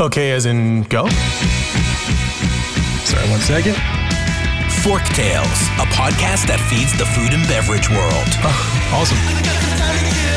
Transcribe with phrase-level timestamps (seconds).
[0.00, 1.06] Okay, as in go?
[3.04, 3.76] Sorry, one second.
[4.82, 8.28] Fork Tales, a podcast that feeds the food and beverage world.
[8.40, 10.29] Oh, awesome.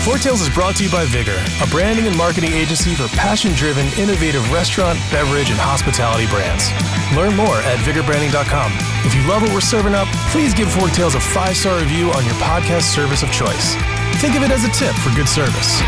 [0.00, 3.52] Fork Tales is brought to you by Vigor, a branding and marketing agency for passion
[3.52, 6.72] driven, innovative restaurant, beverage, and hospitality brands.
[7.12, 8.72] Learn more at vigorbranding.com.
[9.04, 12.08] If you love what we're serving up, please give Fork Tales a five star review
[12.16, 13.76] on your podcast service of choice.
[14.24, 15.84] Think of it as a tip for good service.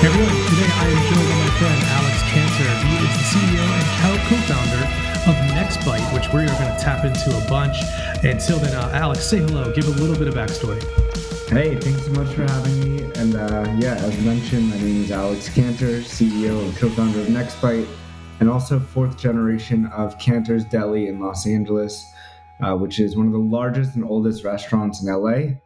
[0.00, 2.70] Hey everyone, today I am joined by my friend Alex Canter.
[2.80, 3.88] He is the CEO and
[4.24, 4.87] co-founder
[5.68, 7.76] of NextBite, which we are going to tap into a bunch.
[8.24, 9.72] Until then, uh, Alex, say hello.
[9.72, 10.82] Give a little bit of backstory.
[11.48, 13.02] Hey, thanks so much for having me.
[13.16, 17.86] And uh, yeah, as mentioned, my name is Alex Canter, CEO and co-founder of NextBite,
[18.40, 22.04] and also fourth generation of Canter's Deli in Los Angeles,
[22.62, 25.56] uh, which is one of the largest and oldest restaurants in LA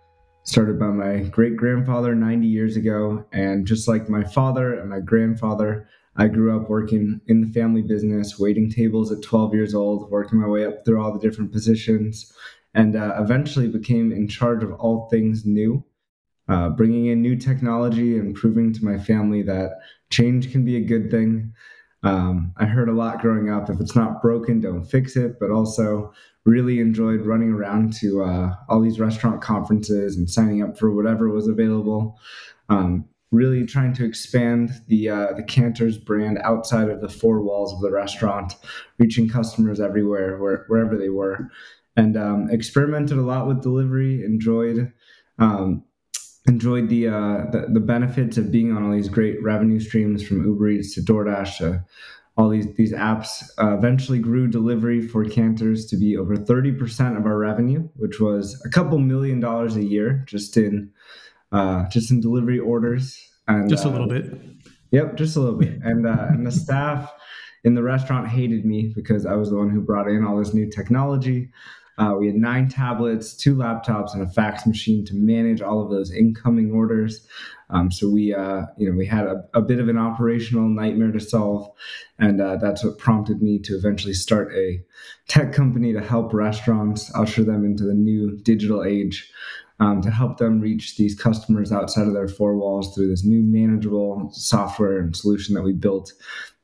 [0.45, 3.25] started by my great grandfather 90 years ago.
[3.33, 7.83] And just like my father and my grandfather, I grew up working in the family
[7.83, 11.53] business, waiting tables at 12 years old, working my way up through all the different
[11.53, 12.33] positions,
[12.75, 15.85] and uh, eventually became in charge of all things new,
[16.49, 19.79] uh, bringing in new technology and proving to my family that
[20.11, 21.53] change can be a good thing.
[22.03, 25.51] Um, I heard a lot growing up if it's not broken, don't fix it, but
[25.51, 26.13] also
[26.45, 31.31] really enjoyed running around to uh, all these restaurant conferences and signing up for whatever
[31.31, 32.19] was available.
[32.69, 37.73] Um, really trying to expand the uh, the Canter's brand outside of the four walls
[37.73, 38.55] of the restaurant,
[38.99, 41.51] reaching customers everywhere, where, wherever they were,
[41.97, 44.25] and um, experimented a lot with delivery.
[44.25, 44.93] Enjoyed
[45.39, 45.83] um,
[46.47, 50.45] enjoyed the, uh, the, the benefits of being on all these great revenue streams from
[50.45, 51.85] Uber Eats to DoorDash to
[52.37, 53.43] all these these apps.
[53.59, 58.21] Uh, eventually grew delivery for Canter's to be over thirty percent of our revenue, which
[58.21, 60.91] was a couple million dollars a year just in
[61.53, 63.19] uh, just in delivery orders.
[63.49, 64.33] And, Just a uh, little bit.
[64.93, 65.81] Yep, just a little bit.
[65.83, 67.13] And uh, and the staff
[67.65, 70.55] in the restaurant hated me because I was the one who brought in all this
[70.55, 71.51] new technology.
[71.99, 75.91] Uh, we had nine tablets, two laptops, and a fax machine to manage all of
[75.91, 77.27] those incoming orders.
[77.69, 81.13] Um, so we, uh, you know, we had a, a, bit of an operational nightmare
[81.13, 81.71] to solve,
[82.19, 84.83] and uh, that's what prompted me to eventually start a
[85.29, 89.31] tech company to help restaurants usher them into the new digital age.
[89.81, 93.41] Um, to help them reach these customers outside of their four walls through this new
[93.41, 96.13] manageable software and solution that we built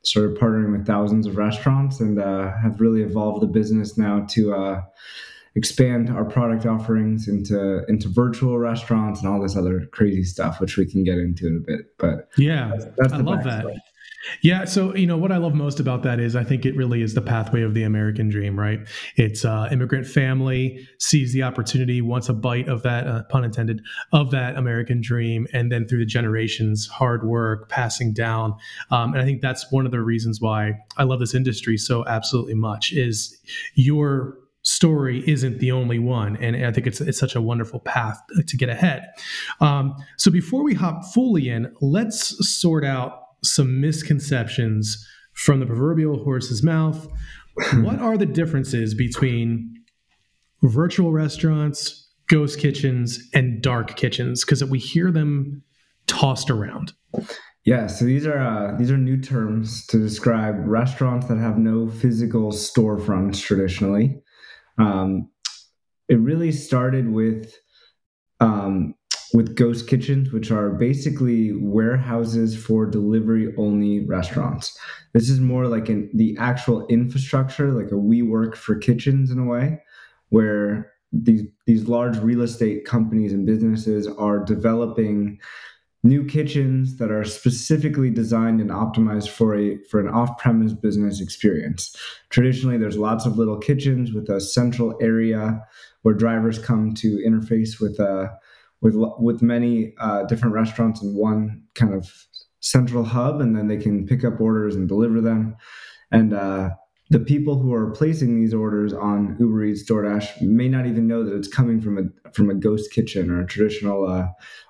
[0.02, 4.54] started partnering with thousands of restaurants and uh, have really evolved the business now to
[4.54, 4.82] uh,
[5.54, 10.76] expand our product offerings into into virtual restaurants and all this other crazy stuff, which
[10.76, 11.98] we can get into in a bit.
[11.98, 13.66] But Yeah, that's, that's I love that.
[14.42, 17.02] Yeah, so you know what I love most about that is I think it really
[17.02, 18.80] is the pathway of the American dream, right?
[19.16, 23.82] It's uh, immigrant family sees the opportunity, wants a bite of that, uh, pun intended,
[24.12, 28.54] of that American dream, and then through the generations, hard work passing down.
[28.90, 32.04] Um, and I think that's one of the reasons why I love this industry so
[32.06, 32.92] absolutely much.
[32.92, 33.36] Is
[33.74, 38.20] your story isn't the only one, and I think it's it's such a wonderful path
[38.46, 39.06] to get ahead.
[39.60, 46.22] Um, so before we hop fully in, let's sort out some misconceptions from the proverbial
[46.24, 47.08] horse's mouth.
[47.76, 49.74] what are the differences between
[50.62, 54.44] virtual restaurants, ghost kitchens, and dark kitchens?
[54.44, 55.62] Because we hear them
[56.06, 56.92] tossed around.
[57.64, 61.88] Yeah, so these are uh, these are new terms to describe restaurants that have no
[61.88, 64.22] physical storefronts traditionally.
[64.78, 65.30] Um,
[66.08, 67.54] it really started with
[68.40, 68.94] um,
[69.34, 74.76] with ghost kitchens, which are basically warehouses for delivery only restaurants.
[75.12, 79.44] This is more like an, the actual infrastructure, like a WeWork for kitchens in a
[79.44, 79.82] way,
[80.30, 85.38] where these these large real estate companies and businesses are developing
[86.04, 91.96] new kitchens that are specifically designed and optimized for a for an off-premise business experience.
[92.30, 95.60] Traditionally, there's lots of little kitchens with a central area
[96.02, 98.30] where drivers come to interface with a
[98.80, 102.10] with with many uh, different restaurants in one kind of
[102.60, 105.56] central hub, and then they can pick up orders and deliver them.
[106.10, 106.70] And uh,
[107.10, 111.24] the people who are placing these orders on Uber Eats, DoorDash may not even know
[111.24, 114.26] that it's coming from a from a ghost kitchen or a traditional uh,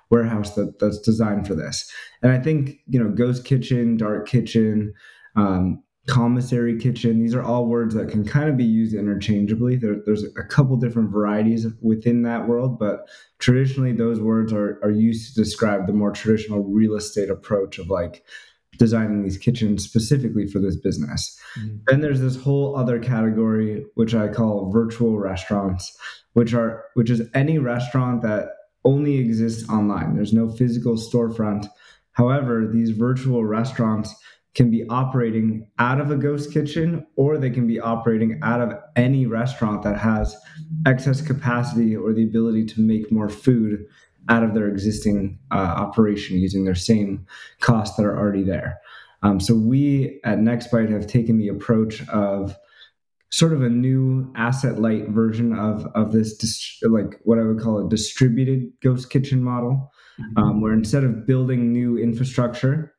[0.09, 1.89] warehouse that that's designed for this.
[2.21, 4.93] And I think you know, ghost kitchen, dark kitchen.
[5.35, 9.97] Um, commissary kitchen these are all words that can kind of be used interchangeably there,
[10.05, 13.07] there's a couple different varieties within that world but
[13.39, 17.89] traditionally those words are, are used to describe the more traditional real estate approach of
[17.89, 18.23] like
[18.79, 21.37] designing these kitchens specifically for this business.
[21.59, 21.77] Mm-hmm.
[21.87, 25.95] Then there's this whole other category which I call virtual restaurants,
[26.33, 28.47] which are which is any restaurant that
[28.85, 30.15] only exists online.
[30.15, 31.67] There's no physical storefront.
[32.13, 34.15] However, these virtual restaurants
[34.55, 38.73] can be operating out of a ghost kitchen or they can be operating out of
[38.95, 40.35] any restaurant that has
[40.85, 43.85] excess capacity or the ability to make more food
[44.27, 47.25] out of their existing uh, operation using their same
[47.59, 48.79] costs that are already there.
[49.21, 52.55] Um, so we at Nextbite have taken the approach of
[53.31, 57.85] sort of a new asset light version of of this like what I would call
[57.85, 60.37] a distributed ghost kitchen model, mm-hmm.
[60.37, 62.95] um, where instead of building new infrastructure,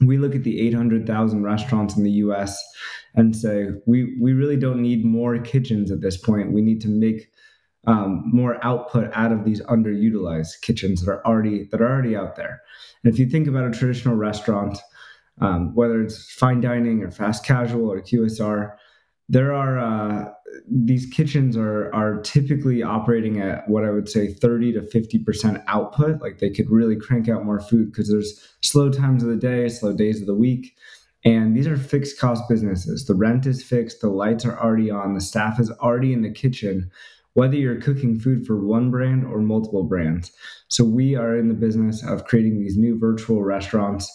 [0.00, 2.62] we look at the 800,000 restaurants in the US
[3.14, 6.52] and say, we, we really don't need more kitchens at this point.
[6.52, 7.30] We need to make
[7.86, 12.36] um, more output out of these underutilized kitchens that are already that are already out
[12.36, 12.60] there.
[13.02, 14.78] And if you think about a traditional restaurant,
[15.40, 18.74] um, whether it's fine dining or fast casual or QSR,
[19.28, 20.32] there are uh,
[20.70, 25.62] these kitchens are are typically operating at what I would say 30 to 50 percent
[25.66, 26.20] output.
[26.20, 29.68] Like they could really crank out more food because there's slow times of the day,
[29.68, 30.76] slow days of the week.
[31.24, 33.04] And these are fixed cost businesses.
[33.06, 36.30] The rent is fixed, the lights are already on, the staff is already in the
[36.30, 36.88] kitchen,
[37.32, 40.30] whether you're cooking food for one brand or multiple brands.
[40.68, 44.08] So we are in the business of creating these new virtual restaurants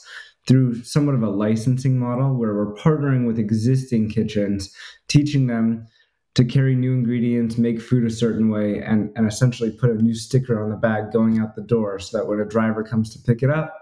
[0.47, 4.73] through somewhat of a licensing model where we're partnering with existing kitchens,
[5.07, 5.85] teaching them
[6.33, 10.15] to carry new ingredients, make food a certain way, and, and essentially put a new
[10.15, 13.19] sticker on the bag going out the door so that when a driver comes to
[13.19, 13.77] pick it up,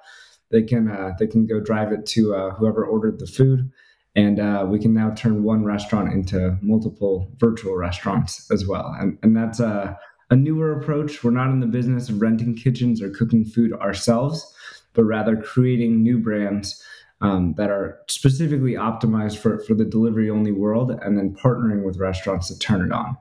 [0.51, 3.71] they can uh, they can go drive it to uh, whoever ordered the food,
[4.15, 8.95] and uh, we can now turn one restaurant into multiple virtual restaurants as well.
[8.99, 9.97] And and that's a
[10.31, 11.23] a newer approach.
[11.23, 14.53] We're not in the business of renting kitchens or cooking food ourselves,
[14.99, 16.83] but rather creating new brands
[17.21, 21.95] um, that are specifically optimized for, for the delivery only world and then partnering with
[21.95, 23.17] restaurants to turn it on.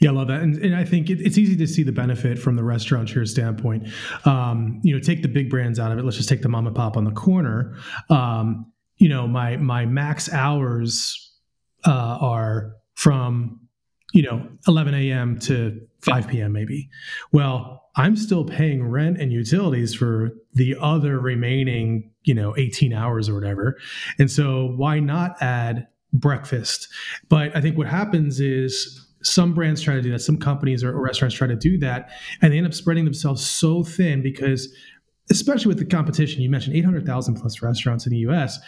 [0.00, 2.38] Yeah, I love that, and, and I think it, it's easy to see the benefit
[2.38, 3.88] from the restaurateur standpoint.
[4.26, 6.04] Um, you know, take the big brands out of it.
[6.04, 7.74] Let's just take the mom and pop on the corner.
[8.10, 11.32] Um, you know, my my max hours
[11.86, 13.60] uh, are from
[14.12, 15.38] you know 11 a.m.
[15.38, 16.52] to 5 p.m.
[16.52, 16.90] maybe.
[17.32, 23.28] Well, I'm still paying rent and utilities for the other remaining, you know, 18 hours
[23.28, 23.76] or whatever.
[24.18, 26.88] And so why not add breakfast?
[27.28, 30.98] But I think what happens is some brands try to do that, some companies or
[31.00, 32.10] restaurants try to do that,
[32.40, 34.74] and they end up spreading themselves so thin because
[35.30, 38.58] especially with the competition, you mentioned 800,000 plus restaurants in the US.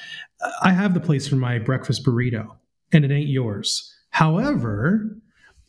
[0.62, 2.56] I have the place for my breakfast burrito
[2.92, 3.92] and it ain't yours.
[4.10, 5.18] However,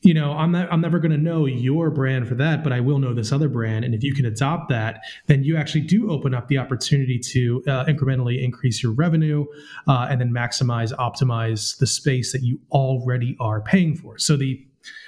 [0.06, 2.80] you know, I'm not, I'm never going to know your brand for that, but I
[2.80, 3.84] will know this other brand.
[3.84, 7.64] And if you can adopt that, then you actually do open up the opportunity to
[7.68, 9.46] uh, incrementally increase your revenue
[9.88, 14.18] uh, and then maximize, optimize the space that you already are paying for.
[14.20, 14.64] So the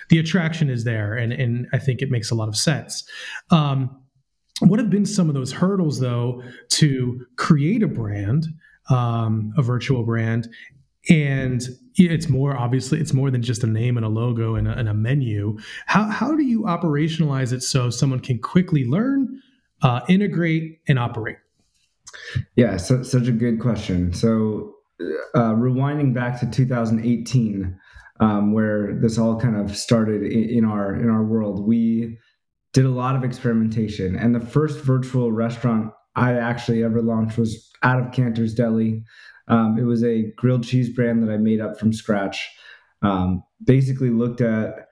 [0.10, 3.08] the attraction is there, and and I think it makes a lot of sense.
[3.52, 4.02] Um,
[4.62, 8.48] what have been some of those hurdles though to create a brand,
[8.90, 10.48] um, a virtual brand,
[11.10, 14.72] and it's more obviously it's more than just a name and a logo and a,
[14.72, 15.58] and a, menu.
[15.86, 19.42] How, how do you operationalize it so someone can quickly learn
[19.82, 21.38] uh, integrate and operate?
[22.56, 24.14] Yeah so, such a good question.
[24.14, 24.76] So
[25.36, 27.80] uh, rewinding back to 2018
[28.20, 32.18] um, where this all kind of started in, in our in our world we
[32.74, 34.16] did a lot of experimentation.
[34.16, 39.04] And the first virtual restaurant i actually ever launched was out of canter's deli
[39.48, 42.50] um, it was a grilled cheese brand that I made up from scratch.
[43.02, 44.88] Um, basically, looked at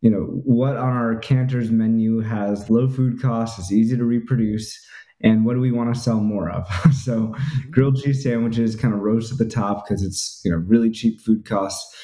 [0.00, 4.78] you know what on our Canter's menu has low food costs, is easy to reproduce,
[5.20, 6.66] and what do we want to sell more of?
[6.94, 7.70] so, mm-hmm.
[7.70, 11.20] grilled cheese sandwiches kind of rose to the top because it's you know really cheap
[11.20, 11.94] food costs.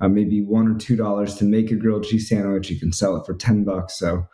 [0.00, 2.70] Uh, maybe one or two dollars to make a grilled cheese sandwich.
[2.70, 3.98] You can sell it for ten bucks.
[3.98, 4.24] So,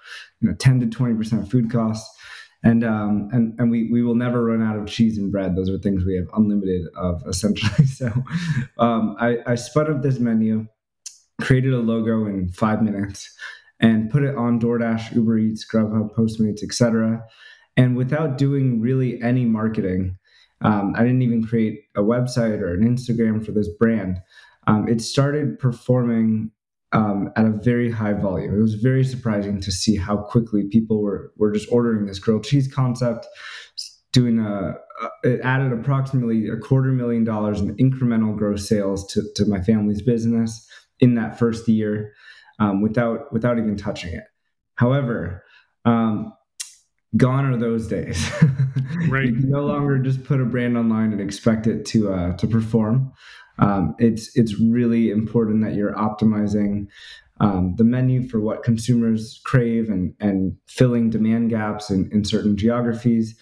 [0.41, 2.09] you know, ten to twenty percent food costs
[2.63, 5.57] and um, and and we we will never run out of cheese and bread.
[5.57, 7.87] Those are things we have unlimited of essentially.
[7.99, 8.13] So
[8.79, 10.67] um, I, I spun up this menu,
[11.41, 13.35] created a logo in five minutes,
[13.81, 17.25] and put it on DoorDash, Uber Eats, Grubhub, Postmates, etc.
[17.77, 20.17] And without doing really any marketing,
[20.61, 24.21] um, I didn't even create a website or an Instagram for this brand.
[24.67, 26.51] Um, it started performing
[26.93, 28.55] um, at a very high volume.
[28.57, 32.45] It was very surprising to see how quickly people were were just ordering this grilled
[32.45, 33.27] cheese concept.
[34.13, 34.75] Doing a,
[35.23, 40.01] it added approximately a quarter million dollars in incremental gross sales to, to my family's
[40.01, 40.67] business
[40.99, 42.15] in that first year,
[42.59, 44.25] um, without without even touching it.
[44.77, 45.45] However,
[45.85, 46.33] um,
[47.17, 48.31] gone are those days.
[49.09, 49.27] right.
[49.27, 52.47] you can no longer just put a brand online and expect it to uh, to
[52.47, 53.13] perform.
[53.59, 56.87] Um, it's it's really important that you're optimizing
[57.41, 62.57] um, the menu for what consumers crave and and filling demand gaps in, in certain
[62.57, 63.37] geographies.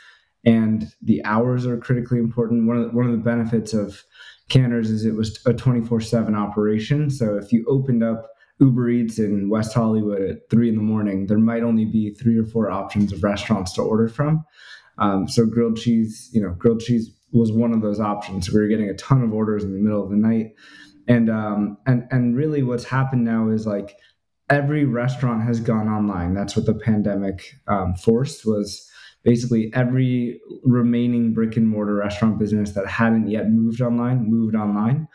[0.44, 2.68] And the hours are critically important.
[2.68, 4.04] One of the, one of the benefits of
[4.48, 7.10] Canter's is it was a 24 7 operation.
[7.10, 8.30] So if you opened up
[8.60, 12.38] Uber Eats in West Hollywood at three in the morning, there might only be three
[12.38, 14.44] or four options of restaurants to order from.
[14.98, 18.50] Um, so grilled cheese, you know, grilled cheese was one of those options.
[18.50, 20.54] We were getting a ton of orders in the middle of the night,
[21.08, 23.96] and um, and and really, what's happened now is like
[24.48, 26.34] every restaurant has gone online.
[26.34, 28.88] That's what the pandemic um, forced was
[29.26, 35.08] basically every remaining brick and mortar restaurant business that hadn't yet moved online moved online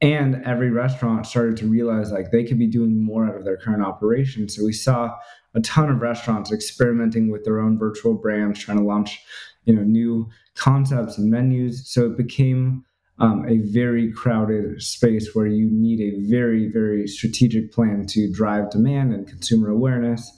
[0.00, 3.56] and every restaurant started to realize like they could be doing more out of their
[3.56, 5.12] current operation so we saw
[5.54, 9.18] a ton of restaurants experimenting with their own virtual brands trying to launch
[9.66, 11.86] you know new concepts and menus.
[11.88, 12.84] So it became
[13.18, 18.70] um, a very crowded space where you need a very very strategic plan to drive
[18.70, 20.32] demand and consumer awareness.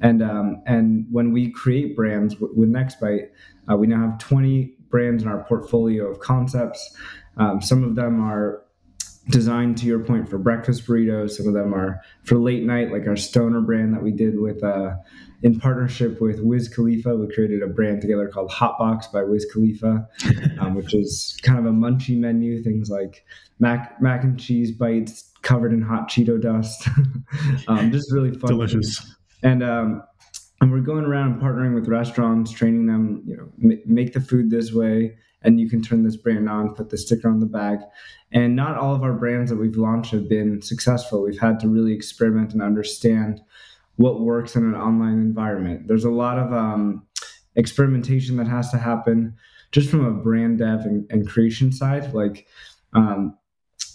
[0.00, 3.28] And um, and when we create brands with nextbite
[3.70, 6.96] uh, we now have 20 brands in our portfolio of concepts.
[7.36, 8.62] Um, some of them are
[9.30, 11.30] designed to your point for breakfast burritos.
[11.30, 14.62] Some of them are for late night, like our stoner brand that we did with
[14.62, 14.94] uh,
[15.44, 17.14] in partnership with Wiz Khalifa.
[17.14, 20.08] We created a brand together called Hotbox by Wiz Khalifa,
[20.58, 22.62] um, which is kind of a munchy menu.
[22.62, 23.24] Things like
[23.60, 26.88] mac mac and cheese bites covered in hot Cheeto dust.
[27.68, 29.14] um, just really fun, delicious.
[29.42, 30.02] And um,
[30.62, 33.22] and we're going around partnering with restaurants, training them.
[33.26, 36.74] You know, m- make the food this way and you can turn this brand on,
[36.74, 37.80] put the sticker on the bag.
[38.32, 41.22] And not all of our brands that we've launched have been successful.
[41.22, 43.42] We've had to really experiment and understand
[43.96, 45.86] what works in an online environment.
[45.86, 47.06] There's a lot of um,
[47.56, 49.36] experimentation that has to happen
[49.72, 52.12] just from a brand dev and, and creation side.
[52.14, 52.46] Like
[52.92, 53.36] um,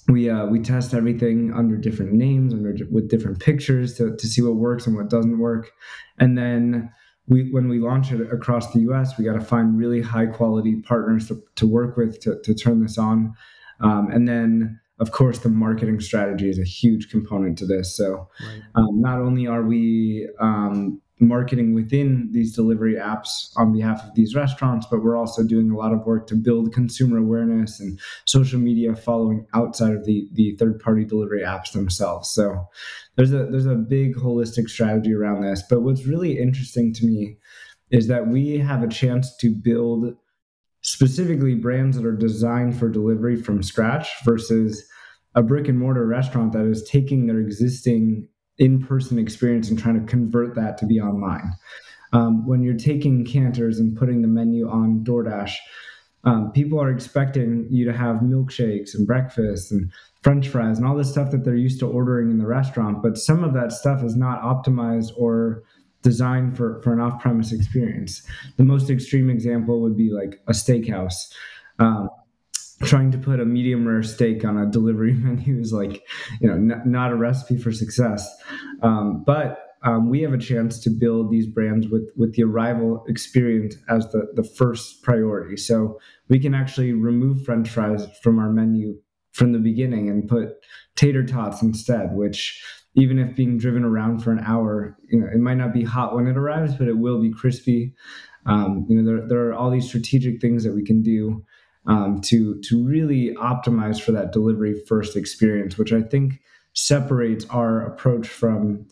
[0.08, 4.42] we uh, we test everything under different names, under with different pictures to, to see
[4.42, 5.72] what works and what doesn't work,
[6.18, 6.92] and then
[7.28, 10.82] we when we launch it across the US, we got to find really high quality
[10.82, 13.34] partners to, to work with to, to turn this on.
[13.80, 17.96] Um, and then, of course, the marketing strategy is a huge component to this.
[17.96, 18.62] So, right.
[18.76, 24.36] um, not only are we um, marketing within these delivery apps on behalf of these
[24.36, 28.60] restaurants, but we're also doing a lot of work to build consumer awareness and social
[28.60, 32.30] media following outside of the the third party delivery apps themselves.
[32.30, 32.68] So
[33.16, 35.64] there's a there's a big holistic strategy around this.
[35.70, 37.38] But what's really interesting to me
[37.92, 40.16] is that we have a chance to build
[40.90, 44.84] specifically brands that are designed for delivery from scratch versus
[45.36, 48.28] a brick and mortar restaurant that is taking their existing
[48.58, 51.54] in-person experience and trying to convert that to be online.
[52.12, 55.54] Um, when you're taking Canter's and putting the menu on DoorDash,
[56.24, 59.92] um, people are expecting you to have milkshakes and breakfast and
[60.24, 63.04] French fries and all this stuff that they're used to ordering in the restaurant.
[63.04, 65.62] But some of that stuff is not optimized or
[66.10, 68.24] designed for, for an off-premise experience.
[68.58, 71.32] The most extreme example would be like a steakhouse.
[71.78, 72.10] Um,
[72.82, 76.02] trying to put a medium rare steak on a delivery menu is like
[76.42, 78.22] you know n- not a recipe for success
[78.82, 83.04] um, but um, we have a chance to build these brands with with the arrival
[83.08, 86.00] experience as the the first priority so
[86.30, 88.98] we can actually remove french fries from our menu
[89.34, 90.48] from the beginning and put
[90.96, 92.64] tater tots instead which
[92.96, 96.16] even if being driven around for an hour you know it might not be hot
[96.16, 97.94] when it arrives but it will be crispy
[98.46, 101.44] um, you know there, there are all these strategic things that we can do
[101.90, 106.42] um, to to really optimize for that delivery first experience, which I think
[106.74, 108.86] separates our approach from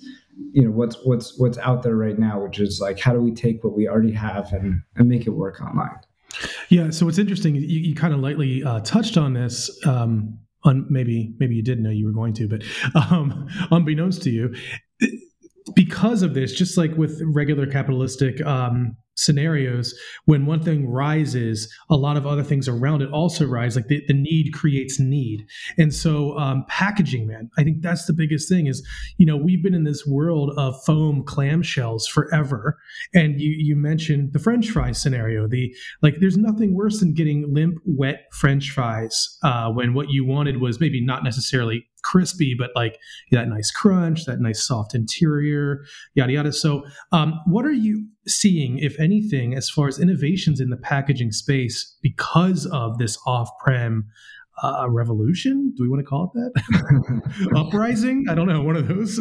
[0.52, 3.32] you know what's what's what's out there right now, which is like how do we
[3.32, 6.00] take what we already have and and make it work online.
[6.70, 7.56] Yeah, so what's interesting.
[7.56, 9.70] You, you kind of lightly uh, touched on this.
[9.86, 12.64] Um, on maybe maybe you didn't know you were going to, but
[12.96, 14.56] um, unbeknownst to you,
[15.74, 19.94] because of this, just like with regular capitalistic um, scenarios
[20.26, 24.04] when one thing rises a lot of other things around it also rise like the,
[24.08, 25.46] the need creates need
[25.78, 28.86] and so um, packaging man i think that's the biggest thing is
[29.18, 32.78] you know we've been in this world of foam clamshells forever
[33.14, 37.52] and you you mentioned the french fry scenario the like there's nothing worse than getting
[37.54, 42.72] limp wet french fries uh, when what you wanted was maybe not necessarily crispy, but
[42.76, 42.98] like
[43.32, 45.84] that nice crunch, that nice soft interior,
[46.16, 46.54] yada yada.
[46.54, 51.32] So, um, what are you seeing, if anything, as far as innovations in the packaging
[51.32, 54.06] space because of this off-prem
[54.64, 55.74] uh, revolution?
[55.76, 57.52] Do we want to call it that?
[57.56, 58.26] Uprising?
[58.30, 58.62] I don't know.
[58.62, 59.20] One of those.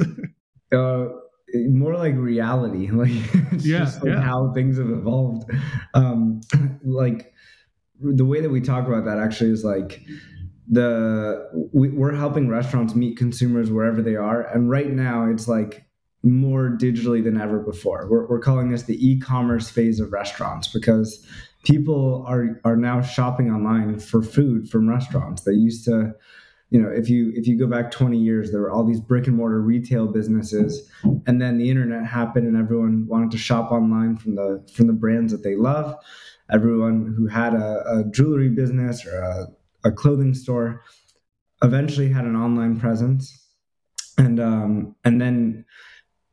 [0.73, 1.09] uh,
[1.69, 2.91] more like reality.
[2.97, 3.11] Like
[3.65, 4.23] Yeah, just like yeah.
[4.23, 5.51] how things have evolved.
[5.95, 6.41] Um,
[6.85, 7.33] like
[8.01, 10.03] the way that we talk about that actually is like
[10.69, 15.86] the we, we're helping restaurants meet consumers wherever they are, and right now it's like
[16.27, 18.07] more digitally than ever before.
[18.09, 21.25] We're, we're calling this the e-commerce phase of restaurants because
[21.65, 25.43] people are are now shopping online for food from restaurants.
[25.43, 26.15] They used to
[26.71, 29.27] you know if you if you go back 20 years there were all these brick
[29.27, 30.91] and mortar retail businesses
[31.27, 34.93] and then the internet happened and everyone wanted to shop online from the from the
[34.93, 35.95] brands that they love
[36.51, 39.47] everyone who had a, a jewelry business or a,
[39.85, 40.83] a clothing store
[41.63, 43.47] eventually had an online presence
[44.19, 45.65] and um and then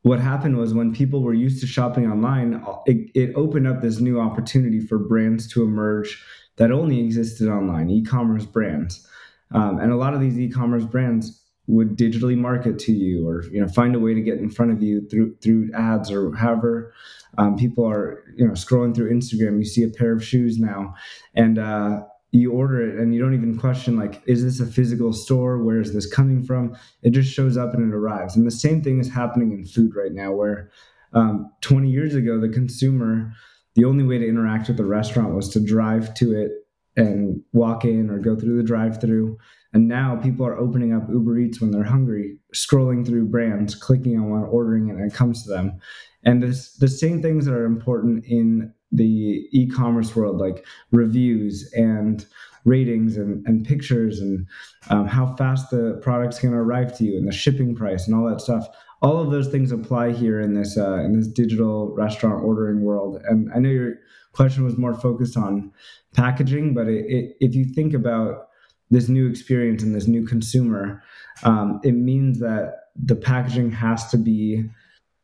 [0.04, 4.00] what happened was when people were used to shopping online it, it opened up this
[4.00, 6.22] new opportunity for brands to emerge
[6.56, 9.08] that only existed online e-commerce brands.
[9.52, 13.58] Um, and a lot of these e-commerce brands would digitally market to you or you
[13.58, 16.92] know find a way to get in front of you through through ads or however.
[17.38, 19.58] Um, people are you know scrolling through instagram.
[19.58, 20.94] You see a pair of shoes now.
[21.34, 22.02] And uh,
[22.38, 25.80] you order it and you don't even question like is this a physical store where
[25.80, 28.98] is this coming from it just shows up and it arrives and the same thing
[28.98, 30.70] is happening in food right now where
[31.12, 33.32] um, 20 years ago the consumer
[33.74, 36.52] the only way to interact with the restaurant was to drive to it
[36.96, 39.36] and walk in or go through the drive through.
[39.72, 44.16] And now people are opening up Uber Eats when they're hungry, scrolling through brands, clicking
[44.16, 45.80] on one, ordering it, and it comes to them.
[46.22, 52.26] And this, the same things that are important in the e-commerce world, like reviews and
[52.64, 54.46] ratings and, and pictures and
[54.88, 58.16] um, how fast the product's going to arrive to you and the shipping price and
[58.16, 58.66] all that stuff.
[59.02, 63.20] All of those things apply here in this uh, in this digital restaurant ordering world.
[63.28, 63.94] And I know your
[64.32, 65.72] question was more focused on
[66.14, 68.48] packaging, but it, it, if you think about
[68.90, 71.02] this new experience and this new consumer,
[71.42, 74.64] um, it means that the packaging has to be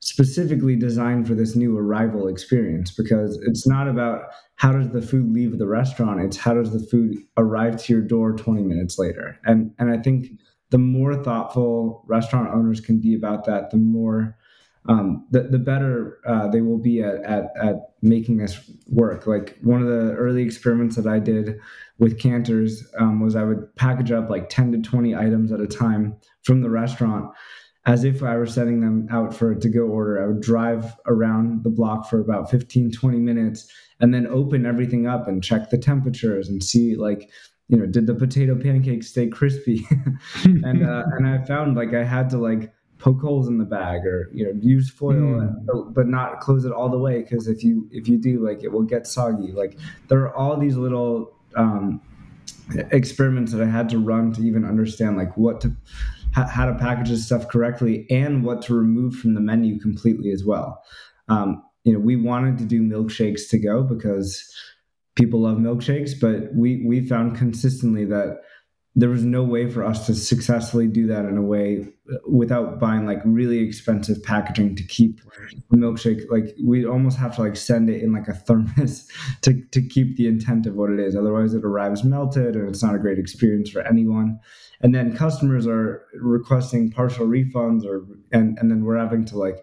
[0.01, 4.25] specifically designed for this new arrival experience because it's not about
[4.57, 8.03] how does the food leave the restaurant it's how does the food arrive to your
[8.03, 10.29] door 20 minutes later and and i think
[10.71, 14.37] the more thoughtful restaurant owners can be about that the more
[14.89, 19.27] um, the, the better uh, they will be at, at, at making this work.
[19.27, 21.61] Like one of the early experiments that I did
[21.99, 25.67] with Canter's um, was I would package up like 10 to 20 items at a
[25.67, 27.31] time from the restaurant
[27.87, 30.23] as if I were setting them out for a to go order.
[30.23, 35.07] I would drive around the block for about 15, 20 minutes and then open everything
[35.07, 37.31] up and check the temperatures and see like,
[37.69, 39.87] you know, did the potato pancakes stay crispy?
[40.45, 44.05] and, uh, and I found like I had to like, poke holes in the bag
[44.05, 45.67] or you know use foil mm.
[45.67, 48.63] but, but, not close it all the way because if you if you do like
[48.63, 51.99] it will get soggy like there are all these little um,
[52.91, 55.75] experiments that i had to run to even understand like what to
[56.33, 60.45] how to package this stuff correctly and what to remove from the menu completely as
[60.45, 60.83] well.
[61.29, 64.53] Um, you know we wanted to do milkshakes to go because
[65.17, 68.41] people love milkshakes but we we found consistently that
[68.97, 72.81] there was no way for us to successfully do that in a way uh, without
[72.81, 75.21] buying like really expensive packaging to keep
[75.71, 76.29] the milkshake.
[76.29, 79.09] Like we almost have to like send it in like a thermos
[79.43, 81.15] to, to keep the intent of what it is.
[81.15, 84.41] Otherwise it arrives melted and it's not a great experience for anyone.
[84.81, 89.63] And then customers are requesting partial refunds or and and then we're having to like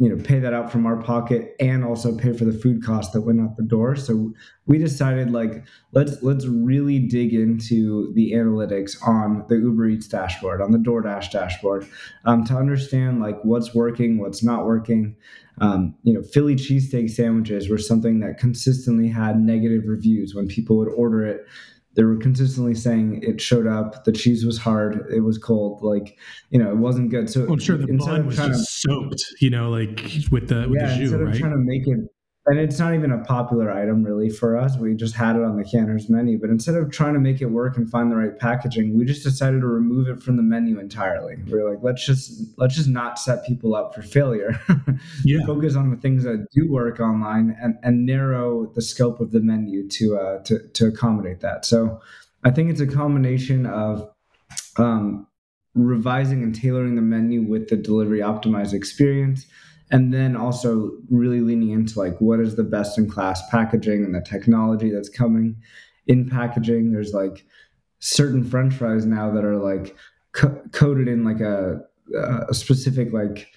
[0.00, 3.12] you know pay that out from our pocket and also pay for the food cost
[3.12, 3.94] that went out the door.
[3.94, 4.32] So
[4.66, 10.62] we decided like let's let's really dig into the analytics on the uber eats dashboard
[10.62, 11.86] on the doordash dashboard
[12.24, 15.14] um, to understand like what's working what's not working.
[15.60, 20.78] Um, you know philly cheesesteak sandwiches were something that consistently had negative reviews when people
[20.78, 21.46] would order it
[21.94, 26.18] they were consistently saying it showed up the cheese was hard it was cold like
[26.50, 29.24] you know it wasn't good so well, I'm sure the bun was just to, soaked
[29.40, 31.36] you know like with the with yeah the jus, instead of right?
[31.36, 31.98] trying to make it
[32.50, 34.76] and it's not even a popular item really for us.
[34.76, 37.46] We just had it on the Canter's menu but instead of trying to make it
[37.46, 40.78] work and find the right packaging we just decided to remove it from the menu
[40.78, 41.36] entirely.
[41.46, 44.60] We are like let's just let's just not set people up for failure.
[45.24, 45.44] Yeah.
[45.46, 49.40] focus on the things that do work online and, and narrow the scope of the
[49.40, 51.64] menu to uh to, to accommodate that.
[51.64, 52.00] So
[52.42, 54.10] i think it's a combination of
[54.76, 55.26] um,
[55.74, 59.46] revising and tailoring the menu with the delivery optimized experience
[59.90, 64.14] and then also really leaning into like what is the best in class packaging and
[64.14, 65.56] the technology that's coming
[66.06, 67.44] in packaging there's like
[67.98, 69.96] certain french fries now that are like
[70.32, 71.80] co- coated in like a,
[72.48, 73.48] a specific like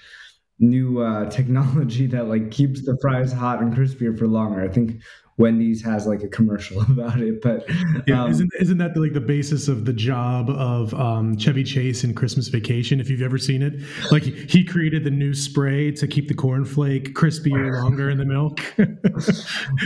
[0.60, 4.62] new uh, technology that like keeps the fries hot and crispier for longer.
[4.62, 5.02] I think
[5.44, 7.66] Wendy's has like a commercial about it, but
[8.08, 11.66] yeah, um, isn't isn't that the, like the basis of the job of um, Chevy
[11.66, 13.02] Chase in Christmas Vacation?
[13.02, 13.74] If you've ever seen it,
[14.10, 18.62] like he created the new spray to keep the cornflake crispier longer in the milk.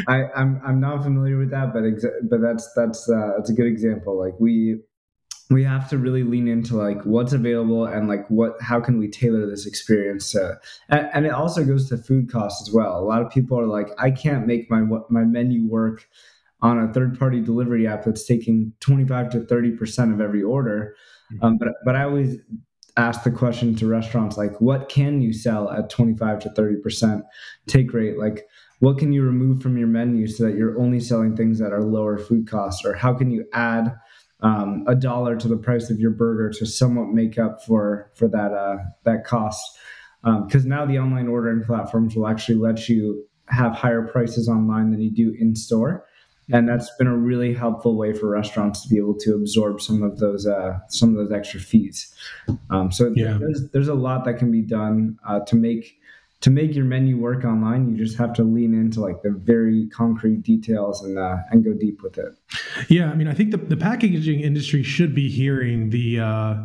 [0.08, 3.54] I, I'm I'm not familiar with that, but exa- but that's that's uh, that's a
[3.54, 4.16] good example.
[4.16, 4.82] Like we
[5.50, 9.08] we have to really lean into like what's available and like what how can we
[9.08, 13.00] tailor this experience to and, and, it also goes to food costs as well.
[13.00, 16.08] A lot of people are like i can't make my my menu work
[16.62, 20.96] on a third party delivery app that's taking 25 to 30 percent of every order.
[21.32, 21.46] Mm-hmm.
[21.46, 22.38] um, but but i always
[22.98, 27.24] ask the question to restaurants like what can you sell at 25 to 30 percent
[27.68, 28.18] take rate?
[28.18, 28.48] Like
[28.80, 31.84] what can you remove from your menu so that you're only selling things that are
[31.84, 32.86] lower food costs?
[32.86, 33.96] Or how can you add
[34.42, 38.28] um, a dollar to the price of your burger to somewhat make up for for
[38.28, 39.78] that uh, that cost.
[40.24, 44.92] Because um, now the online ordering platforms will actually let you have higher prices online
[44.92, 46.06] than you do in store,
[46.52, 50.04] and that's been a really helpful way for restaurants to be able to absorb some
[50.04, 52.14] of those uh, some of those extra fees.
[52.70, 53.38] Um, so yeah.
[53.40, 56.00] there's there's a lot that can be done uh, to make
[56.42, 59.88] to make your menu work online, you just have to lean into like the very
[59.90, 62.38] concrete details and uh, and go deep with it.
[62.90, 66.20] Yeah, I mean, I think the, the packaging industry should be hearing the.
[66.20, 66.56] Uh,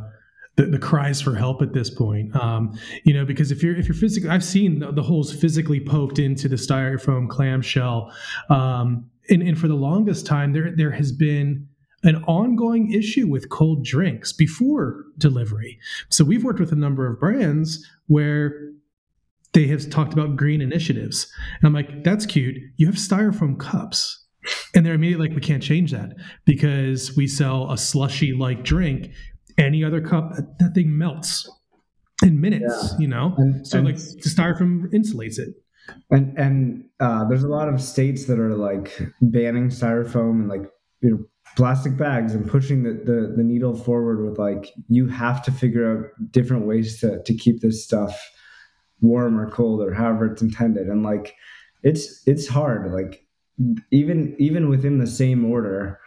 [0.57, 3.89] the, the cries for help at this point, um, you know, because if you're if
[3.89, 8.13] you're physically, I've seen the, the holes physically poked into the styrofoam clamshell,
[8.51, 11.67] um, and, and for the longest time, there there has been
[12.03, 15.79] an ongoing issue with cold drinks before delivery.
[16.11, 18.73] So we've worked with a number of brands where
[19.53, 21.31] they have talked about green initiatives.
[21.61, 22.57] And I'm like, that's cute.
[22.77, 24.27] You have styrofoam cups.
[24.75, 29.11] And they're immediately like, we can't change that because we sell a slushy like drink.
[29.59, 31.49] Any other cup, that thing melts
[32.23, 32.99] in minutes, yeah.
[32.99, 33.35] you know?
[33.37, 35.51] And, so, and, like, the styrofoam insulates it.
[36.11, 40.63] And and uh, there's a lot of states that are like banning styrofoam and like,
[41.03, 41.19] you know,
[41.57, 45.91] plastic bags and pushing the, the, the needle forward with like, you have to figure
[45.91, 48.19] out different ways to, to keep this stuff
[49.03, 50.87] warm or cold or however it's intended.
[50.87, 51.35] And like
[51.83, 53.27] it's it's hard like
[53.91, 55.99] even even within the same order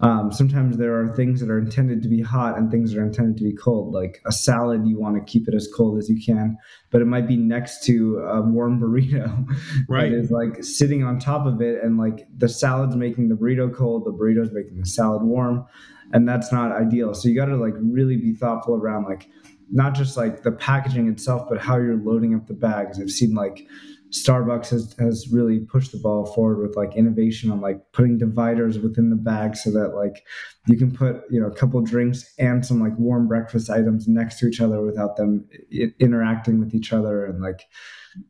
[0.00, 3.04] um, sometimes there are things that are intended to be hot and things that are
[3.04, 3.94] intended to be cold.
[3.94, 6.56] Like a salad you want to keep it as cold as you can
[6.90, 9.48] but it might be next to a warm burrito
[9.88, 10.12] right.
[10.12, 14.04] is like sitting on top of it and like the salad's making the burrito cold
[14.04, 15.64] the burrito's making the salad warm
[16.12, 17.14] and that's not ideal.
[17.14, 19.28] So you got to like really be thoughtful around like
[19.72, 23.00] not just like the packaging itself, but how you're loading up the bags.
[23.00, 23.66] I've seen like
[24.12, 28.78] Starbucks has, has really pushed the ball forward with like innovation on like putting dividers
[28.78, 30.26] within the bag so that like
[30.68, 34.38] you can put you know a couple drinks and some like warm breakfast items next
[34.38, 37.24] to each other without them I- interacting with each other.
[37.24, 37.62] And like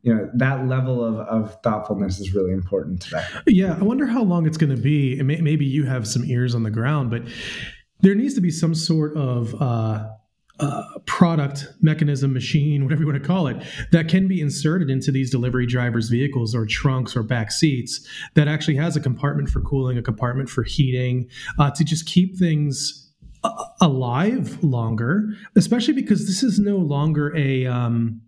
[0.01, 3.25] you know that level of, of thoughtfulness is really important today.
[3.47, 5.19] Yeah i wonder how long it's going to be.
[5.19, 7.23] And may- maybe you have some ears on the ground but
[7.99, 10.07] there needs to be some sort of uh
[10.59, 13.57] uh, product mechanism machine whatever you want to call it
[13.91, 18.47] that can be inserted into these delivery drivers vehicles or trunks or back seats that
[18.47, 23.11] actually has a compartment for cooling a compartment for heating uh, to just keep things
[23.43, 28.21] uh, alive longer especially because this is no longer a um,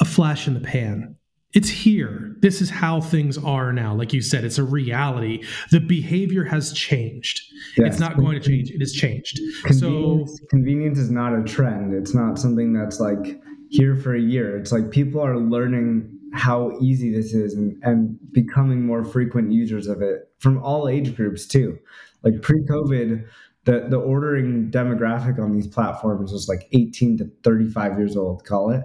[0.00, 1.15] a flash in the pan
[1.56, 2.36] it's here.
[2.40, 3.94] This is how things are now.
[3.94, 5.42] Like you said, it's a reality.
[5.70, 7.40] The behavior has changed.
[7.78, 7.92] Yes.
[7.92, 8.70] It's not going to change.
[8.70, 9.40] It has changed.
[9.64, 11.94] Convenience, so convenience is not a trend.
[11.94, 13.40] It's not something that's like
[13.70, 14.58] here for a year.
[14.58, 19.86] It's like people are learning how easy this is and, and becoming more frequent users
[19.86, 21.78] of it from all age groups too.
[22.22, 23.26] Like pre-COVID,
[23.66, 28.70] the the ordering demographic on these platforms was like 18 to 35 years old call
[28.70, 28.84] it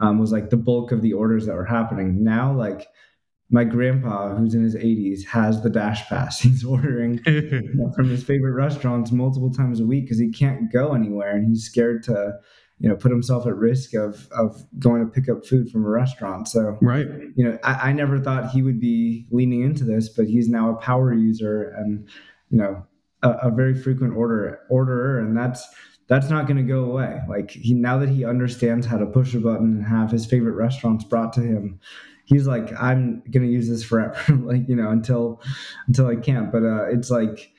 [0.00, 2.24] um, was like the bulk of the orders that were happening.
[2.24, 2.88] Now like
[3.50, 6.40] my grandpa who's in his 80s has the dash pass.
[6.40, 10.72] He's ordering you know, from his favorite restaurants multiple times a week because he can't
[10.72, 12.32] go anywhere and he's scared to
[12.78, 15.88] you know put himself at risk of of going to pick up food from a
[15.88, 16.48] restaurant.
[16.48, 17.06] So right.
[17.34, 20.70] you know I, I never thought he would be leaning into this but he's now
[20.70, 22.08] a power user and
[22.50, 22.86] you know
[23.22, 25.66] a, a very frequent order orderer, and that's
[26.08, 27.20] that's not going to go away.
[27.28, 30.54] Like he now that he understands how to push a button and have his favorite
[30.54, 31.80] restaurants brought to him,
[32.24, 34.16] he's like, I'm going to use this forever.
[34.42, 35.40] like you know until
[35.86, 36.50] until I can't.
[36.50, 37.52] But uh, it's like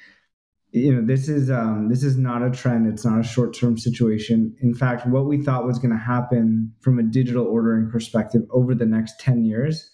[0.72, 4.56] you know this is um, this is not a trend it's not a short-term situation
[4.62, 8.74] in fact what we thought was going to happen from a digital ordering perspective over
[8.74, 9.90] the next 10 years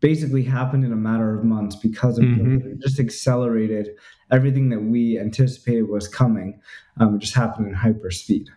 [0.00, 2.56] basically happened in a matter of months because of mm-hmm.
[2.56, 3.88] it just accelerated
[4.32, 6.60] everything that we anticipated was coming
[6.98, 8.48] um, just happened in hyper speed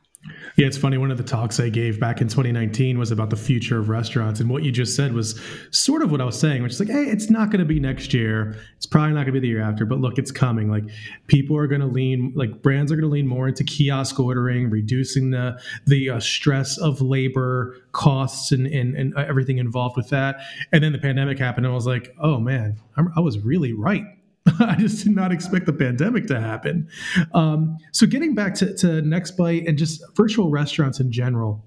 [0.55, 0.97] Yeah, it's funny.
[0.97, 4.39] One of the talks I gave back in 2019 was about the future of restaurants.
[4.39, 5.39] And what you just said was
[5.71, 7.79] sort of what I was saying, which is like, hey, it's not going to be
[7.79, 8.55] next year.
[8.77, 10.69] It's probably not going to be the year after, but look, it's coming.
[10.69, 10.83] Like
[11.27, 14.69] people are going to lean, like brands are going to lean more into kiosk ordering,
[14.69, 20.37] reducing the the uh, stress of labor costs and, and, and everything involved with that.
[20.71, 23.73] And then the pandemic happened, and I was like, oh man, I'm, I was really
[23.73, 24.05] right
[24.59, 26.89] I just did not expect the pandemic to happen.
[27.33, 31.65] Um, so, getting back to, to NextBite and just virtual restaurants in general,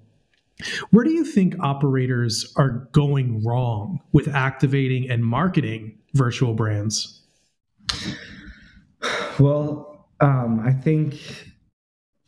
[0.90, 7.22] where do you think operators are going wrong with activating and marketing virtual brands?
[9.38, 11.18] Well, um, I think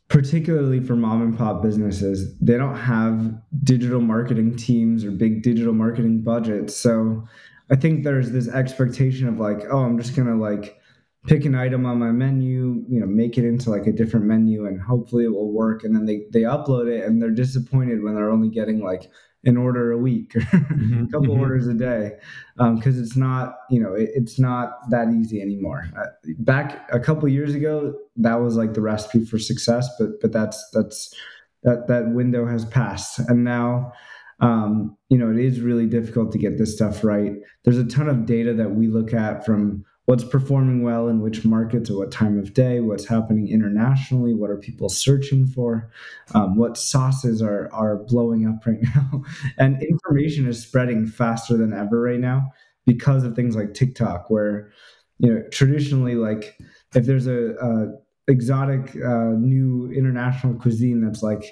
[0.09, 5.73] particularly for mom and pop businesses, they don't have digital marketing teams or big digital
[5.73, 6.75] marketing budgets.
[6.75, 7.27] So
[7.71, 10.81] I think there's this expectation of like, oh, I'm just gonna like
[11.27, 14.67] pick an item on my menu, you know, make it into like a different menu,
[14.67, 15.85] and hopefully it will work.
[15.85, 19.11] And then they they upload it, and they're disappointed when they're only getting like
[19.45, 21.41] an order a week or mm-hmm, a couple mm-hmm.
[21.41, 22.13] orders a day
[22.57, 26.07] because um, it's not you know it, it's not that easy anymore uh,
[26.41, 30.69] back a couple years ago that was like the recipe for success but but that's
[30.73, 31.15] that's
[31.63, 33.93] that that window has passed and now
[34.41, 37.35] um, you know, it is really difficult to get this stuff right.
[37.65, 41.45] There's a ton of data that we look at from what's performing well in which
[41.45, 45.91] markets at what time of day, what's happening internationally, what are people searching for,
[46.35, 49.23] um, what sauces are are blowing up right now,
[49.59, 52.43] and information is spreading faster than ever right now
[52.87, 54.71] because of things like TikTok, where
[55.19, 56.57] you know traditionally like
[56.95, 57.89] if there's a, a
[58.29, 61.45] exotic uh, new international cuisine that's like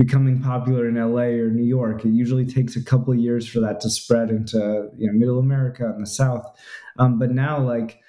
[0.00, 2.06] becoming popular in LA or New York.
[2.06, 5.38] It usually takes a couple of years for that to spread into you know Middle
[5.38, 6.46] America and the South.
[6.98, 8.00] Um, but now, like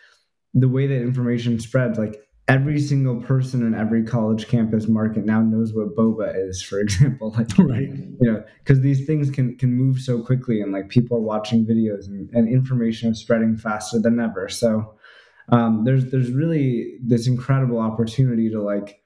[0.53, 2.15] the way that information spreads, like
[2.47, 7.35] every single person in every college campus market now knows what boba is, for example.
[7.37, 7.89] Like, right.
[7.89, 11.65] You know, because these things can can move so quickly, and like people are watching
[11.65, 14.47] videos, and, and information is spreading faster than ever.
[14.47, 14.95] So.
[15.49, 19.01] Um, there's there's really this incredible opportunity to like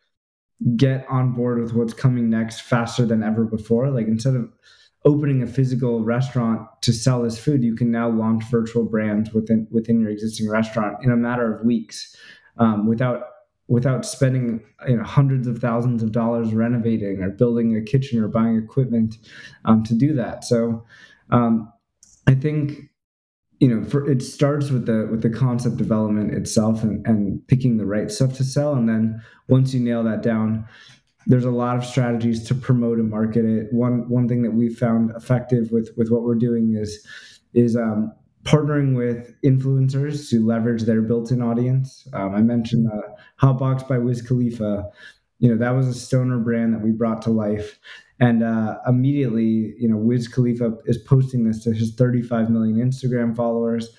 [0.77, 3.89] get on board with what's coming next faster than ever before.
[3.89, 4.51] Like instead of
[5.03, 9.67] opening a physical restaurant to sell this food, you can now launch virtual brands within
[9.71, 12.15] within your existing restaurant in a matter of weeks,
[12.57, 13.23] um, without
[13.67, 18.27] without spending you know hundreds of thousands of dollars renovating or building a kitchen or
[18.27, 19.17] buying equipment
[19.65, 20.43] um, to do that.
[20.43, 20.85] So
[21.31, 21.71] um,
[22.27, 22.89] I think
[23.59, 27.77] you know for it starts with the with the concept development itself and, and picking
[27.77, 28.73] the right stuff to sell.
[28.73, 30.67] And then once you nail that down
[31.27, 33.67] there's a lot of strategies to promote and market it.
[33.71, 37.05] One one thing that we found effective with with what we're doing is
[37.53, 38.13] is um,
[38.43, 42.07] partnering with influencers to leverage their built-in audience.
[42.13, 43.01] Um, i mentioned uh,
[43.41, 44.85] hotbox by wiz khalifa
[45.39, 47.79] you know that was a stoner brand that we brought to life.
[48.19, 53.35] And uh, immediately, you know, Wiz Khalifa is posting this to his 35 million Instagram
[53.35, 53.89] followers,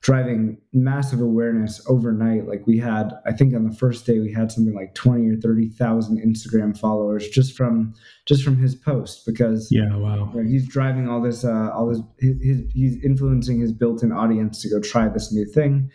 [0.00, 2.48] driving massive awareness overnight.
[2.48, 5.36] Like we had, I think on the first day we had something like 20 or
[5.36, 7.92] 30,000 Instagram followers just from
[8.24, 11.88] just from his post because yeah, wow, you know, he's driving all this, uh, all
[11.88, 15.90] this, his, his, he's influencing his built-in audience to go try this new thing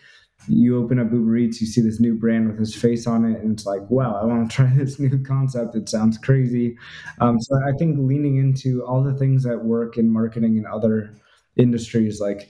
[0.48, 3.42] you open up Uber Eats, you see this new brand with his face on it,
[3.42, 5.76] and it's like, wow, I want to try this new concept.
[5.76, 6.78] It sounds crazy.
[7.20, 11.14] Um, so I think leaning into all the things that work in marketing and other
[11.56, 12.50] industries, like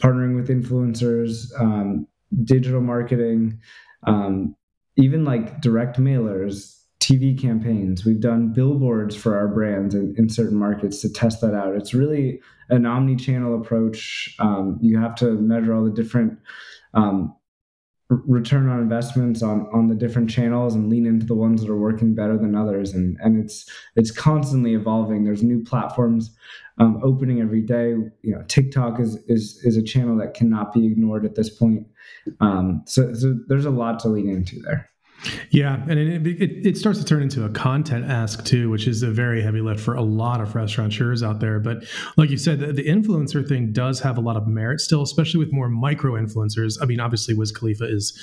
[0.00, 2.06] partnering with influencers, um,
[2.44, 3.60] digital marketing,
[4.06, 4.56] um,
[4.96, 8.04] even like direct mailers, TV campaigns.
[8.04, 11.74] We've done billboards for our brands in, in certain markets to test that out.
[11.74, 14.34] It's really an omni-channel approach.
[14.38, 16.38] Um, you have to measure all the different
[16.94, 17.34] um,
[18.08, 21.78] return on investments on on the different channels and lean into the ones that are
[21.78, 22.92] working better than others.
[22.92, 25.24] And and it's it's constantly evolving.
[25.24, 26.36] There's new platforms
[26.78, 27.90] um, opening every day.
[28.22, 31.86] You know tiktok is is is a channel that cannot be ignored at this point.
[32.40, 34.90] Um, so, so there's a lot to lean into there
[35.50, 39.02] yeah, and it, it, it, starts to turn into a content ask too, which is
[39.02, 41.60] a very heavy lift for a lot of restaurateurs out there.
[41.60, 41.84] But
[42.16, 45.38] like you said, the, the influencer thing does have a lot of merit still, especially
[45.38, 46.78] with more micro influencers.
[46.80, 48.18] I mean, obviously, Wiz Khalifa is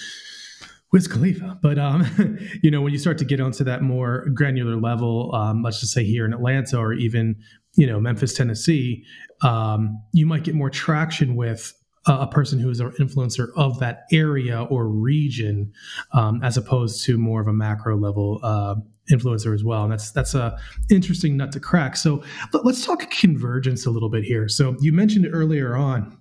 [0.91, 4.75] Wiz Khalifa, but um, you know, when you start to get onto that more granular
[4.75, 7.35] level, um, let's just say here in Atlanta or even
[7.75, 9.03] you know Memphis, Tennessee,
[9.43, 11.73] um, you might get more traction with
[12.07, 15.71] a person who is an influencer of that area or region,
[16.13, 18.75] um, as opposed to more of a macro level uh,
[19.11, 19.83] influencer as well.
[19.83, 20.57] And that's that's a
[20.89, 21.95] interesting nut to crack.
[21.95, 22.23] So
[22.63, 24.47] let's talk convergence a little bit here.
[24.47, 26.17] So you mentioned earlier on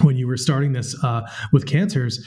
[0.00, 2.24] when you were starting this uh, with Canter's,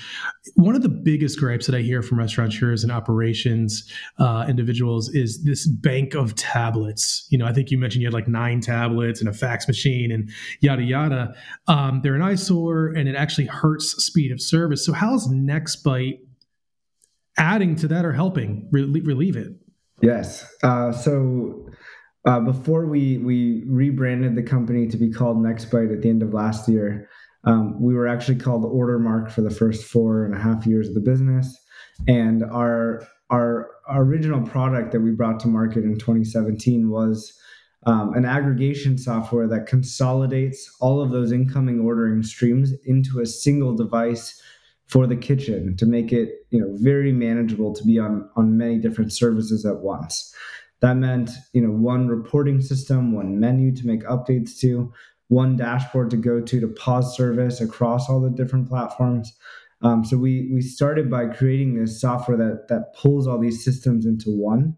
[0.55, 5.43] one of the biggest gripes that I hear from restaurateurs and operations uh, individuals is
[5.43, 7.27] this bank of tablets.
[7.29, 10.11] You know, I think you mentioned you had like nine tablets and a fax machine
[10.11, 10.29] and
[10.61, 11.35] yada yada.
[11.67, 14.85] Um, they're an eyesore and it actually hurts speed of service.
[14.85, 16.19] So how's NextBite
[17.37, 19.53] adding to that or helping relieve it?
[20.01, 20.49] Yes.
[20.63, 21.67] Uh, so
[22.25, 26.33] uh, before we we rebranded the company to be called NextBite at the end of
[26.33, 27.09] last year.
[27.43, 30.95] Um, we were actually called Ordermark for the first four and a half years of
[30.95, 31.57] the business,
[32.07, 37.37] and our our, our original product that we brought to market in 2017 was
[37.85, 43.75] um, an aggregation software that consolidates all of those incoming ordering streams into a single
[43.75, 44.41] device
[44.87, 48.77] for the kitchen to make it you know very manageable to be on on many
[48.77, 50.33] different services at once.
[50.79, 54.91] That meant you know one reporting system one menu to make updates to
[55.29, 59.33] one dashboard to go to to pause service across all the different platforms.
[59.81, 64.05] Um, so we we started by creating this software that that pulls all these systems
[64.05, 64.77] into one.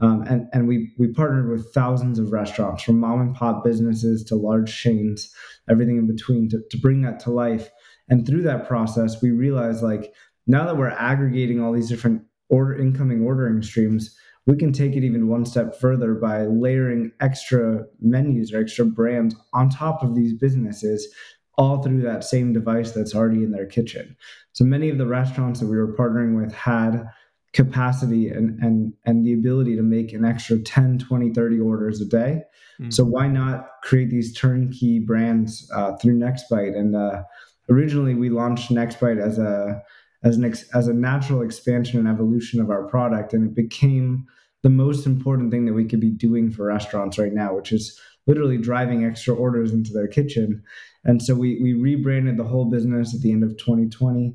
[0.00, 4.24] Um, and and we we partnered with thousands of restaurants from mom and pop businesses
[4.24, 5.32] to large chains,
[5.70, 7.70] everything in between to, to bring that to life.
[8.08, 10.12] And through that process, we realized like
[10.46, 14.14] now that we're aggregating all these different order incoming ordering streams,
[14.46, 19.34] we can take it even one step further by layering extra menus or extra brands
[19.52, 21.08] on top of these businesses
[21.56, 24.16] all through that same device that's already in their kitchen.
[24.52, 27.06] So many of the restaurants that we were partnering with had
[27.54, 32.04] capacity and and and the ability to make an extra 10 20 30 orders a
[32.04, 32.42] day
[32.80, 32.90] mm-hmm.
[32.90, 37.22] so why not create these turnkey brands uh, through nextbite and uh,
[37.70, 39.80] originally we launched nextbite as a
[40.24, 44.26] as an ex- as a natural expansion and evolution of our product and it became
[44.62, 48.00] the most important thing that we could be doing for restaurants right now which is
[48.26, 50.62] literally driving extra orders into their kitchen
[51.04, 54.34] and so we we rebranded the whole business at the end of 2020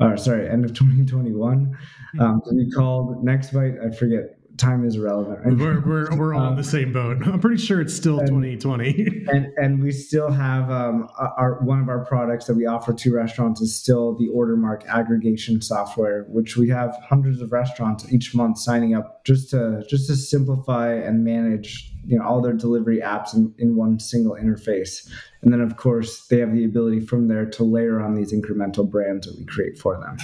[0.00, 1.76] or sorry end of 2021
[2.12, 2.20] hmm.
[2.20, 3.84] um, we called Nextbite.
[3.86, 5.44] i forget time is irrelevant.
[5.44, 5.56] Right?
[5.56, 7.18] We're, we're, we're all um, in the same boat.
[7.26, 9.26] I'm pretty sure it's still and, 2020.
[9.32, 13.14] and, and we still have um, our one of our products that we offer to
[13.14, 18.58] restaurants is still the Ordermark aggregation software, which we have hundreds of restaurants each month
[18.58, 23.34] signing up just to just to simplify and manage you know all their delivery apps
[23.34, 25.08] in, in one single interface.
[25.42, 28.88] And then of course they have the ability from there to layer on these incremental
[28.88, 30.16] brands that we create for them.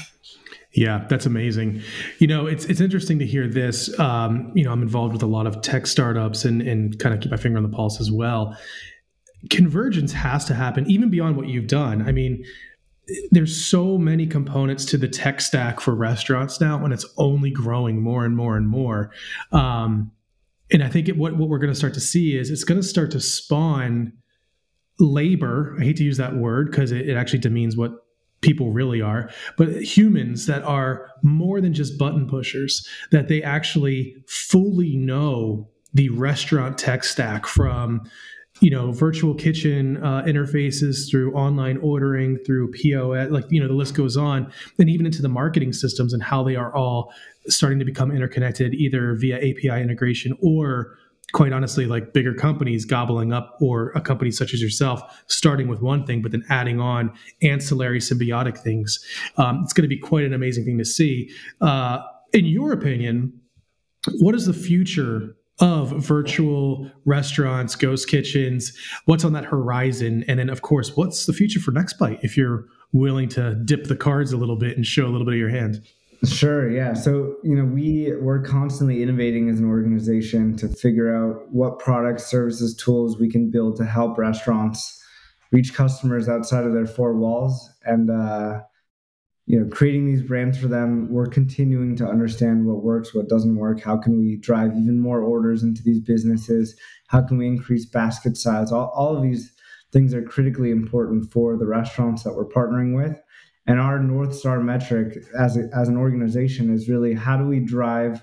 [0.74, 1.82] Yeah, that's amazing.
[2.18, 3.98] You know, it's it's interesting to hear this.
[3.98, 7.20] Um, you know, I'm involved with a lot of tech startups and and kind of
[7.20, 8.56] keep my finger on the pulse as well.
[9.50, 12.08] Convergence has to happen, even beyond what you've done.
[12.08, 12.42] I mean,
[13.30, 18.00] there's so many components to the tech stack for restaurants now, and it's only growing
[18.00, 19.10] more and more and more.
[19.50, 20.10] Um,
[20.70, 22.80] and I think it, what what we're going to start to see is it's going
[22.80, 24.14] to start to spawn
[24.98, 25.76] labor.
[25.78, 28.01] I hate to use that word because it, it actually demeans what
[28.42, 34.16] people really are, but humans that are more than just button pushers, that they actually
[34.28, 38.02] fully know the restaurant tech stack from
[38.60, 43.74] you know virtual kitchen uh, interfaces through online ordering through pos like you know the
[43.74, 47.12] list goes on and even into the marketing systems and how they are all
[47.48, 50.96] starting to become interconnected either via api integration or
[51.32, 55.80] quite honestly like bigger companies gobbling up or a company such as yourself starting with
[55.80, 59.04] one thing but then adding on ancillary symbiotic things.
[59.36, 61.30] Um, it's going to be quite an amazing thing to see.
[61.60, 62.00] Uh,
[62.32, 63.32] in your opinion
[64.18, 68.76] what is the future of virtual restaurants ghost kitchens?
[69.04, 70.24] What's on that horizon?
[70.26, 73.96] And then of course what's the future for nextbite if you're willing to dip the
[73.96, 75.82] cards a little bit and show a little bit of your hand
[76.24, 76.94] Sure, yeah.
[76.94, 82.26] So, you know, we we're constantly innovating as an organization to figure out what products,
[82.26, 85.02] services, tools we can build to help restaurants
[85.50, 88.60] reach customers outside of their four walls and uh
[89.46, 93.56] you know, creating these brands for them, we're continuing to understand what works, what doesn't
[93.56, 93.80] work.
[93.82, 96.76] How can we drive even more orders into these businesses?
[97.08, 98.70] How can we increase basket size?
[98.70, 99.52] All, all of these
[99.92, 103.20] things are critically important for the restaurants that we're partnering with.
[103.66, 107.60] And our North Star metric as, a, as an organization is really how do we
[107.60, 108.22] drive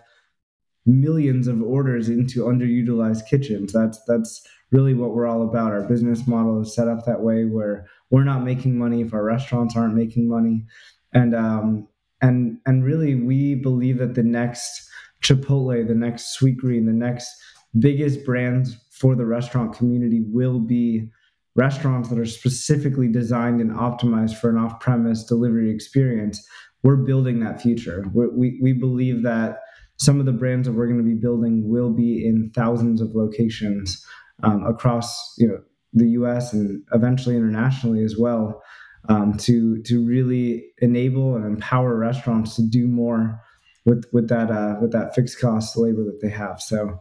[0.85, 3.71] millions of orders into underutilized kitchens?
[3.71, 5.71] That's, that's really what we're all about.
[5.71, 9.23] Our business model is set up that way where we're not making money if our
[9.23, 10.65] restaurants aren't making money.
[11.13, 11.87] And, um,
[12.21, 14.89] and, and really, we believe that the next
[15.23, 17.33] Chipotle, the next Sweetgreen, the next
[17.77, 21.09] biggest brands for the restaurant community will be
[21.55, 26.45] restaurants that are specifically designed and optimized for an off-premise delivery experience
[26.83, 29.59] we're building that future we, we, we believe that
[29.97, 33.09] some of the brands that we're going to be building will be in thousands of
[33.13, 34.03] locations
[34.43, 35.59] um, across you know
[35.93, 38.61] the us and eventually internationally as well
[39.07, 43.41] um, to to really enable and empower restaurants to do more
[43.85, 46.61] with with that uh, with that fixed cost labor that they have.
[46.61, 46.99] So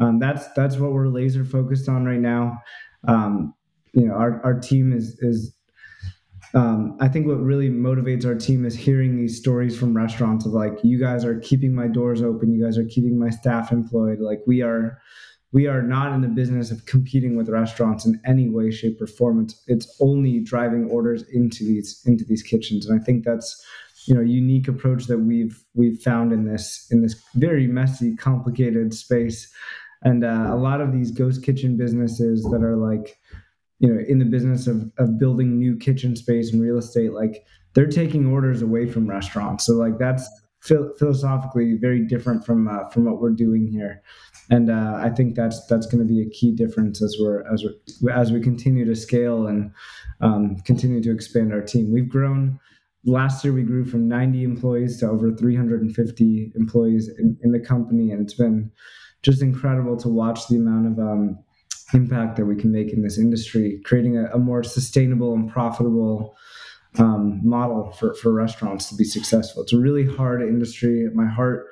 [0.00, 2.58] um, that's that's what we're laser focused on right now.
[3.06, 3.54] Um,
[3.92, 5.54] you know, our, our team is is
[6.54, 10.52] um, I think what really motivates our team is hearing these stories from restaurants of
[10.52, 14.18] like, you guys are keeping my doors open, you guys are keeping my staff employed.
[14.20, 15.00] Like we are,
[15.52, 19.06] we are not in the business of competing with restaurants in any way, shape, or
[19.06, 19.42] form.
[19.42, 23.62] It's, it's only driving orders into these into these kitchens, and I think that's
[24.06, 28.94] you know unique approach that we've we've found in this in this very messy, complicated
[28.94, 29.52] space.
[30.04, 33.18] And uh, a lot of these ghost kitchen businesses that are like
[33.82, 37.44] you know in the business of, of building new kitchen space and real estate like
[37.74, 39.66] they're taking orders away from restaurants.
[39.66, 40.28] So like that's
[40.62, 44.02] philosophically very different from uh, from what we're doing here.
[44.50, 47.64] And uh, i think that's that's going to be a key difference as we're as
[47.64, 49.72] we as we continue to scale and
[50.20, 51.92] um, continue to expand our team.
[51.92, 52.60] We've grown
[53.04, 58.12] last year we grew from 90 employees to over 350 employees in, in the company.
[58.12, 58.70] And it's been
[59.22, 61.38] just incredible to watch the amount of um,
[61.94, 66.36] impact that we can make in this industry, creating a, a more sustainable and profitable
[66.98, 69.62] um, model for, for restaurants to be successful.
[69.62, 71.08] It's a really hard industry.
[71.14, 71.66] My heart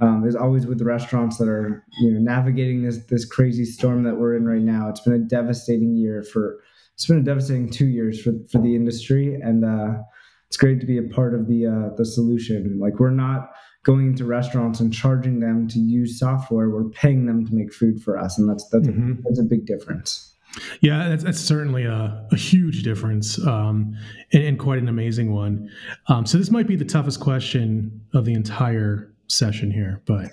[0.00, 4.02] um, is always with the restaurants that are you know navigating this this crazy storm
[4.04, 4.88] that we're in right now.
[4.88, 6.60] It's been a devastating year for
[6.94, 10.02] it's been a devastating two years for for the industry, and uh,
[10.48, 12.78] it's great to be a part of the uh, the solution.
[12.78, 13.50] Like we're not
[13.86, 16.68] going into restaurants and charging them to use software.
[16.68, 19.12] We're paying them to make food for us, and that's that's mm-hmm.
[19.12, 20.34] a, that's a big difference.
[20.80, 23.94] Yeah, that's, that's certainly a, a huge difference um,
[24.32, 25.70] and, and, quite an amazing one.
[26.08, 30.02] Um, so, this might be the toughest question of the entire session here.
[30.06, 30.30] But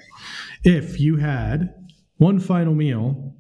[0.64, 1.76] if you had
[2.18, 3.34] one final meal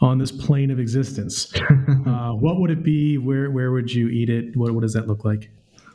[0.00, 1.52] on this plane of existence,
[2.06, 3.18] uh, what would it be?
[3.18, 4.56] Where, where would you eat it?
[4.56, 5.50] What, what does that look like?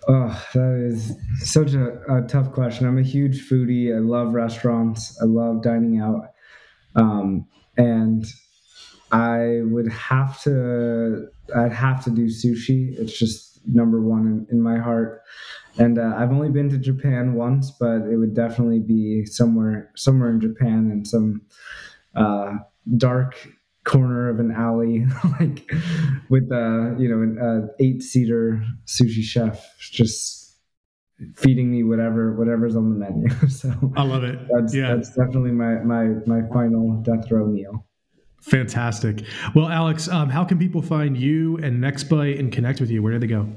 [0.08, 2.86] Oh, that is such a, a, tough question.
[2.86, 3.95] I'm a huge foodie.
[3.95, 5.18] I love restaurants.
[5.20, 6.28] I love dining out.
[6.95, 8.24] Um, and
[9.12, 12.97] I would have to, I'd have to do sushi.
[12.99, 15.24] It's just number one in, in my heart.
[15.80, 20.30] And uh, I've only been to Japan once, but it would definitely be somewhere, somewhere
[20.30, 21.41] in Japan and some
[22.16, 22.53] uh,
[22.95, 23.47] dark
[23.86, 25.05] corner of an alley,
[25.39, 25.71] like
[26.29, 30.57] with a you know an eight seater sushi chef just
[31.36, 33.29] feeding me whatever whatever's on the menu.
[33.49, 34.39] so I love it.
[34.49, 34.93] That's yeah.
[34.93, 37.86] that's definitely my my my final death row meal.
[38.41, 39.23] Fantastic.
[39.55, 43.01] Well, Alex, um, how can people find you and Nextbite and connect with you?
[43.01, 43.47] Where do they go?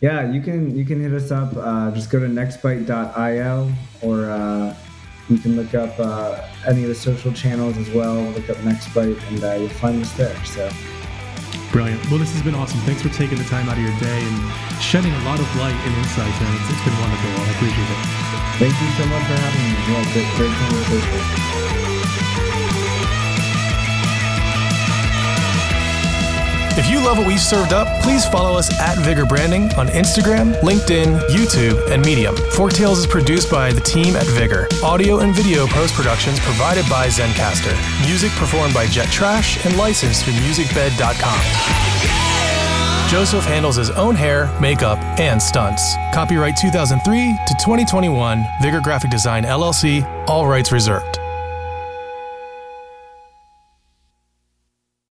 [0.00, 1.56] Yeah, you can you can hit us up.
[1.56, 3.72] Uh, just go to nextbite.io
[4.02, 4.76] or uh,
[5.28, 8.14] you can look up uh, any of the social channels as well.
[8.14, 10.36] Look up Nextbite, and uh, you'll find us there.
[10.44, 10.70] So.
[11.72, 12.00] Brilliant.
[12.10, 12.80] Well, this has been awesome.
[12.80, 14.36] Thanks for taking the time out of your day and
[14.80, 16.38] shedding a lot of light and insights.
[16.40, 17.30] And it's, it's been wonderful.
[17.42, 18.00] I appreciate it.
[18.62, 19.76] Thank you so much for having me.
[19.92, 21.85] Yeah, great, great conversation.
[26.78, 30.52] If you love what we've served up, please follow us at Vigor Branding on Instagram,
[30.60, 32.34] LinkedIn, YouTube, and Medium.
[32.52, 34.68] Forktails is produced by the team at Vigor.
[34.84, 37.72] Audio and video post productions provided by Zencastr.
[38.06, 41.40] Music performed by Jet Trash and licensed through musicbed.com.
[43.08, 45.94] Joseph handles his own hair, makeup, and stunts.
[46.12, 51.20] Copyright 2003 to 2021, Vigor Graphic Design LLC, all rights reserved.